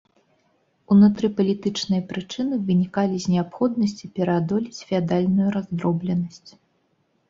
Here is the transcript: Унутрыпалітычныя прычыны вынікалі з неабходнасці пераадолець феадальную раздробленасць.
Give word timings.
Унутрыпалітычныя 0.95 2.01
прычыны 2.13 2.55
вынікалі 2.71 3.15
з 3.29 3.37
неабходнасці 3.37 4.13
пераадолець 4.19 4.83
феадальную 4.93 5.49
раздробленасць. 5.61 6.51